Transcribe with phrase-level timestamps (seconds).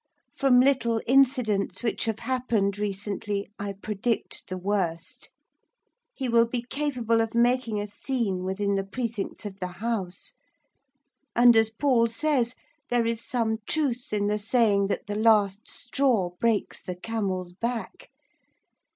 [0.33, 5.29] From little incidents which have happened recently I predict the worst.
[6.15, 10.33] He will be capable of making a scene within the precincts of the House.
[11.35, 12.55] And, as Paul says,
[12.89, 18.09] there is some truth in the saying that the last straw breaks the camel's back.